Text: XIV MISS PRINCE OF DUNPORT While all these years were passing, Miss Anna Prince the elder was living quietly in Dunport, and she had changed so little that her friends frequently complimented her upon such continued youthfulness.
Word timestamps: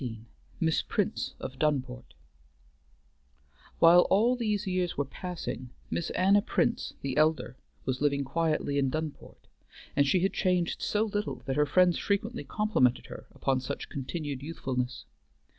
XIV 0.01 0.19
MISS 0.59 0.81
PRINCE 0.81 1.35
OF 1.39 1.59
DUNPORT 1.59 2.15
While 3.77 4.07
all 4.09 4.35
these 4.35 4.65
years 4.65 4.97
were 4.97 5.05
passing, 5.05 5.69
Miss 5.91 6.09
Anna 6.15 6.41
Prince 6.41 6.93
the 7.03 7.15
elder 7.17 7.55
was 7.85 8.01
living 8.01 8.23
quietly 8.23 8.79
in 8.79 8.89
Dunport, 8.89 9.45
and 9.95 10.07
she 10.07 10.21
had 10.21 10.33
changed 10.33 10.81
so 10.81 11.03
little 11.03 11.43
that 11.45 11.55
her 11.55 11.67
friends 11.67 11.99
frequently 11.99 12.43
complimented 12.43 13.05
her 13.09 13.27
upon 13.35 13.59
such 13.59 13.89
continued 13.89 14.41
youthfulness. 14.41 15.05